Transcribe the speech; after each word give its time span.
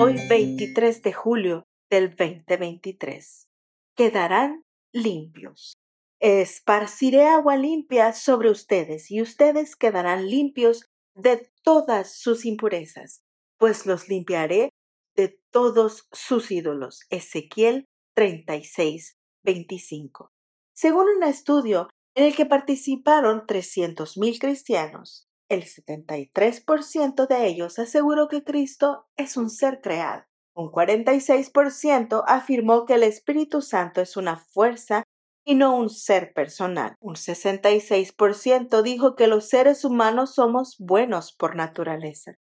hoy 0.00 0.14
23 0.28 1.02
de 1.02 1.12
julio 1.12 1.64
del 1.90 2.10
2023. 2.10 3.48
Quedarán 3.96 4.62
limpios. 4.92 5.74
Esparciré 6.20 7.26
agua 7.26 7.56
limpia 7.56 8.12
sobre 8.12 8.50
ustedes 8.50 9.10
y 9.10 9.20
ustedes 9.20 9.74
quedarán 9.74 10.28
limpios 10.28 10.86
de 11.16 11.50
todas 11.64 12.12
sus 12.12 12.44
impurezas, 12.44 13.22
pues 13.58 13.86
los 13.86 14.08
limpiaré 14.08 14.70
de 15.16 15.40
todos 15.50 16.06
sus 16.12 16.52
ídolos. 16.52 17.00
Ezequiel 17.10 17.86
36, 18.14 19.16
25. 19.42 20.30
Según 20.76 21.06
un 21.16 21.24
estudio 21.24 21.88
en 22.14 22.24
el 22.24 22.36
que 22.36 22.46
participaron 22.46 23.46
300.000 23.46 24.38
cristianos, 24.38 25.27
el 25.48 25.64
73% 25.64 27.26
de 27.26 27.46
ellos 27.46 27.78
aseguró 27.78 28.28
que 28.28 28.44
Cristo 28.44 29.06
es 29.16 29.36
un 29.36 29.50
ser 29.50 29.80
creado. 29.80 30.24
Un 30.54 30.70
46% 30.70 32.24
afirmó 32.26 32.84
que 32.84 32.94
el 32.94 33.04
Espíritu 33.04 33.62
Santo 33.62 34.00
es 34.00 34.16
una 34.16 34.36
fuerza 34.36 35.04
y 35.44 35.54
no 35.54 35.76
un 35.76 35.88
ser 35.88 36.34
personal. 36.34 36.96
Un 37.00 37.14
66% 37.14 38.82
dijo 38.82 39.16
que 39.16 39.28
los 39.28 39.48
seres 39.48 39.84
humanos 39.84 40.34
somos 40.34 40.76
buenos 40.78 41.32
por 41.32 41.56
naturaleza. 41.56 42.34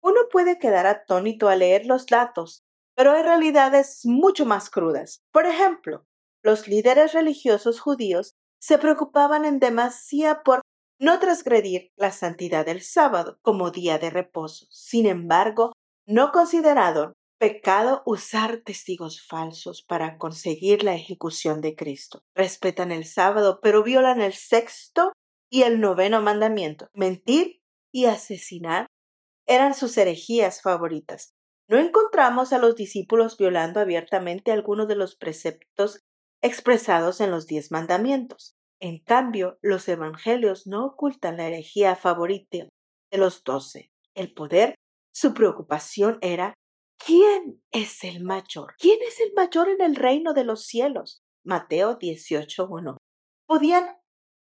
Uno 0.00 0.20
puede 0.30 0.58
quedar 0.58 0.86
atónito 0.86 1.48
al 1.48 1.58
leer 1.58 1.84
los 1.84 2.06
datos, 2.06 2.62
pero 2.94 3.12
hay 3.12 3.22
realidades 3.22 4.02
mucho 4.04 4.46
más 4.46 4.70
crudas. 4.70 5.22
Por 5.32 5.46
ejemplo, 5.46 6.06
los 6.42 6.68
líderes 6.68 7.12
religiosos 7.12 7.80
judíos 7.80 8.34
se 8.60 8.78
preocupaban 8.78 9.44
en 9.44 9.58
demasía 9.58 10.42
por 10.42 10.62
no 10.98 11.18
transgredir 11.18 11.92
la 11.96 12.12
santidad 12.12 12.66
del 12.66 12.82
sábado 12.82 13.38
como 13.42 13.70
día 13.70 13.98
de 13.98 14.10
reposo. 14.10 14.66
Sin 14.70 15.06
embargo, 15.06 15.72
no 16.06 16.32
consideraron 16.32 17.14
pecado 17.38 18.02
usar 18.06 18.58
testigos 18.58 19.20
falsos 19.26 19.82
para 19.82 20.18
conseguir 20.18 20.82
la 20.82 20.94
ejecución 20.94 21.60
de 21.60 21.74
Cristo. 21.74 22.22
Respetan 22.34 22.92
el 22.92 23.04
sábado, 23.04 23.60
pero 23.62 23.82
violan 23.82 24.20
el 24.20 24.32
sexto 24.32 25.12
y 25.50 25.62
el 25.62 25.80
noveno 25.80 26.22
mandamiento. 26.22 26.88
Mentir 26.94 27.60
y 27.92 28.06
asesinar 28.06 28.86
eran 29.46 29.74
sus 29.74 29.96
herejías 29.98 30.62
favoritas. 30.62 31.34
No 31.68 31.78
encontramos 31.78 32.52
a 32.52 32.58
los 32.58 32.76
discípulos 32.76 33.36
violando 33.36 33.80
abiertamente 33.80 34.52
algunos 34.52 34.88
de 34.88 34.96
los 34.96 35.16
preceptos 35.16 36.00
expresados 36.42 37.20
en 37.20 37.30
los 37.30 37.46
diez 37.46 37.70
mandamientos. 37.70 38.53
En 38.80 38.98
cambio, 38.98 39.58
los 39.62 39.88
evangelios 39.88 40.66
no 40.66 40.86
ocultan 40.86 41.36
la 41.36 41.46
herejía 41.46 41.96
favorita 41.96 42.68
de 43.10 43.18
los 43.18 43.44
doce, 43.44 43.90
el 44.14 44.32
poder. 44.34 44.74
Su 45.12 45.32
preocupación 45.32 46.18
era 46.20 46.54
¿Quién 46.98 47.62
es 47.70 48.02
el 48.04 48.22
mayor? 48.22 48.74
¿Quién 48.78 48.98
es 49.06 49.20
el 49.20 49.32
mayor 49.34 49.68
en 49.68 49.82
el 49.82 49.96
reino 49.96 50.32
de 50.32 50.44
los 50.44 50.64
cielos? 50.64 51.22
Mateo 51.44 51.98
18.1. 51.98 52.96
Podían 53.46 53.96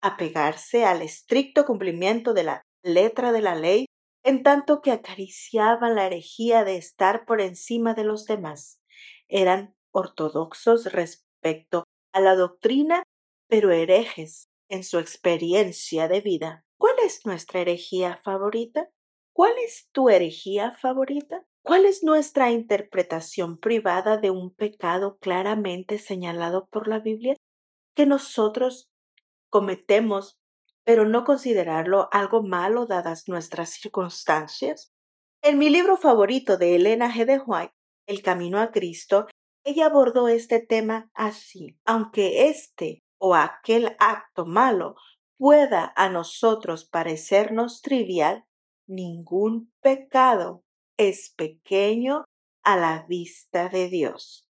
apegarse 0.02 0.86
al 0.86 1.02
estricto 1.02 1.66
cumplimiento 1.66 2.34
de 2.34 2.44
la 2.44 2.62
letra 2.84 3.32
de 3.32 3.42
la 3.42 3.56
ley 3.56 3.86
en 4.24 4.44
tanto 4.44 4.82
que 4.82 4.92
acariciaban 4.92 5.96
la 5.96 6.06
herejía 6.06 6.64
de 6.64 6.78
estar 6.78 7.26
por 7.26 7.42
encima 7.42 7.94
de 7.94 8.06
los 8.06 8.26
demás. 8.26 8.80
Eran 9.28 9.76
ortodoxos 9.92 10.92
respecto 10.92 11.84
a 12.14 12.22
la 12.22 12.36
doctrina 12.36 13.04
pero 13.48 13.72
herejes 13.72 14.50
en 14.70 14.84
su 14.84 15.00
experiencia 15.00 16.08
de 16.08 16.22
vida. 16.22 16.66
¿Cuál 16.78 16.96
es 17.06 17.26
nuestra 17.26 17.62
herejía 17.62 18.20
favorita? 18.24 18.90
¿Cuál 19.34 19.54
es 19.64 19.90
tu 19.92 20.10
herejía 20.10 20.72
favorita? 20.72 21.46
¿Cuál 21.64 21.86
es 21.86 22.04
nuestra 22.04 22.52
interpretación 22.52 23.58
privada 23.58 24.18
de 24.18 24.30
un 24.30 24.54
pecado 24.54 25.18
claramente 25.18 25.98
señalado 25.98 26.68
por 26.68 26.88
la 26.88 27.00
Biblia 27.00 27.36
que 27.96 28.06
nosotros 28.06 28.90
cometemos, 29.50 30.38
pero 30.84 31.06
no 31.06 31.24
considerarlo 31.24 32.08
algo 32.12 32.44
malo 32.44 32.86
dadas 32.86 33.28
nuestras 33.28 33.72
circunstancias? 33.72 34.92
En 35.42 35.58
mi 35.58 35.70
libro 35.70 35.98
favorito 35.98 36.58
de 36.58 36.76
Elena 36.76 37.12
G. 37.14 37.26
de 37.26 37.40
White, 37.40 37.74
El 38.08 38.22
Camino 38.22 38.60
a 38.60 38.72
Cristo, 38.72 39.28
ella 39.64 39.88
abordó 39.88 40.28
este 40.28 40.60
tema 40.60 41.10
así. 41.14 41.78
Aunque 41.86 42.50
este 42.50 43.05
o 43.26 43.34
aquel 43.34 43.96
acto 43.98 44.46
malo 44.46 44.96
pueda 45.36 45.92
a 45.96 46.10
nosotros 46.10 46.86
parecernos 46.86 47.82
trivial, 47.82 48.46
ningún 48.88 49.74
pecado 49.82 50.64
es 50.96 51.34
pequeño 51.36 52.26
a 52.64 52.78
la 52.78 53.04
vista 53.10 53.68
de 53.68 53.90
Dios. 53.90 54.48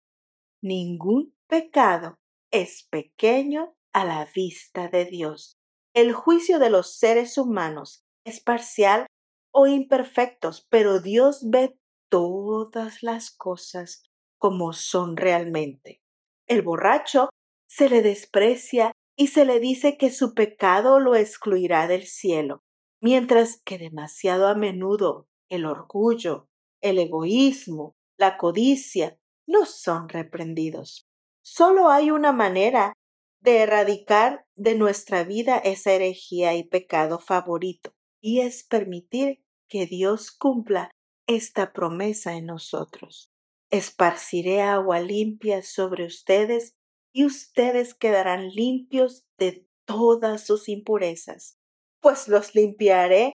Ningún 0.61 1.35
pecado 1.47 2.15
es 2.49 2.87
pequeño 2.89 3.75
a 3.91 4.05
la 4.05 4.25
vista 4.33 4.87
de 4.87 5.03
Dios. 5.03 5.57
El 5.93 6.13
juicio 6.13 6.57
de 6.57 6.69
los 6.69 6.95
seres 6.95 7.37
humanos 7.37 8.05
es 8.23 8.39
parcial 8.39 9.05
o 9.53 9.67
imperfectos, 9.67 10.65
pero 10.69 11.01
Dios 11.01 11.41
ve 11.49 11.77
todas 12.09 13.03
las 13.03 13.31
cosas 13.31 14.03
como 14.37 14.71
son 14.71 15.17
realmente. 15.17 16.01
El 16.47 16.61
borracho 16.61 17.27
se 17.71 17.89
le 17.89 18.01
desprecia 18.01 18.91
y 19.15 19.27
se 19.27 19.45
le 19.45 19.61
dice 19.61 19.97
que 19.97 20.11
su 20.11 20.33
pecado 20.33 20.99
lo 20.99 21.15
excluirá 21.15 21.87
del 21.87 22.05
cielo, 22.05 22.65
mientras 22.99 23.61
que 23.63 23.77
demasiado 23.77 24.49
a 24.49 24.55
menudo 24.55 25.29
el 25.47 25.65
orgullo, 25.65 26.49
el 26.81 26.99
egoísmo, 26.99 27.95
la 28.17 28.37
codicia 28.37 29.17
no 29.47 29.65
son 29.65 30.09
reprendidos. 30.09 31.07
Solo 31.45 31.87
hay 31.87 32.11
una 32.11 32.33
manera 32.33 32.91
de 33.39 33.59
erradicar 33.59 34.45
de 34.55 34.75
nuestra 34.75 35.23
vida 35.23 35.57
esa 35.57 35.93
herejía 35.93 36.53
y 36.55 36.65
pecado 36.65 37.19
favorito, 37.19 37.93
y 38.21 38.41
es 38.41 38.65
permitir 38.65 39.45
que 39.69 39.85
Dios 39.85 40.31
cumpla 40.31 40.91
esta 41.25 41.71
promesa 41.71 42.33
en 42.33 42.47
nosotros. 42.47 43.29
Esparciré 43.69 44.61
agua 44.61 44.99
limpia 44.99 45.63
sobre 45.63 46.05
ustedes 46.05 46.75
y 47.13 47.25
ustedes 47.25 47.93
quedarán 47.93 48.49
limpios 48.49 49.25
de 49.37 49.67
todas 49.85 50.45
sus 50.45 50.69
impurezas, 50.69 51.57
pues 51.99 52.27
los 52.27 52.55
limpiaré 52.55 53.33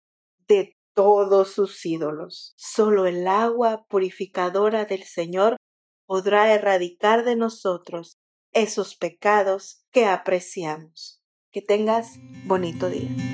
de 0.47 0.77
todos 0.95 1.53
sus 1.53 1.85
ídolos. 1.85 2.55
Solo 2.57 3.07
el 3.07 3.27
agua 3.27 3.87
purificadora 3.89 4.85
del 4.85 5.03
Señor 5.03 5.57
podrá 6.07 6.53
erradicar 6.53 7.25
de 7.25 7.37
nosotros 7.37 8.17
esos 8.53 8.95
pecados 8.95 9.85
que 9.91 10.07
apreciamos. 10.07 11.21
Que 11.51 11.63
tengas 11.63 12.19
bonito 12.47 12.89
día. 12.89 13.34